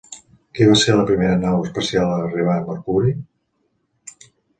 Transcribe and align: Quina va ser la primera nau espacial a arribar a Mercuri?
Quina 0.59 0.69
va 0.69 0.77
ser 0.83 0.93
la 0.99 1.03
primera 1.09 1.35
nau 1.41 1.57
espacial 1.65 2.13
a 2.13 2.15
arribar 2.23 2.55
a 2.55 2.63
Mercuri? 2.71 3.13